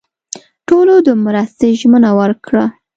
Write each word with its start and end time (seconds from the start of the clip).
ټولو 0.67 0.93
د 1.07 1.09
مرستې 1.25 1.67
ژمنه 1.79 2.11
ورکړه. 2.19 2.63